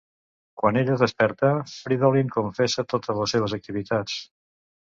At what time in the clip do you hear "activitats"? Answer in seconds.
3.61-4.21